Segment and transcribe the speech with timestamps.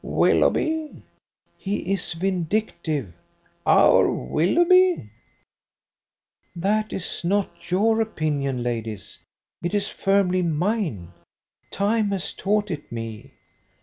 [0.03, 1.03] "Willoughby?"
[1.59, 3.13] "He is vindictive!"
[3.67, 5.11] "Our Willoughby?"
[6.55, 9.19] "That is not your opinion, ladies.
[9.61, 11.11] It is firmly mine.
[11.69, 13.33] Time has taught it me.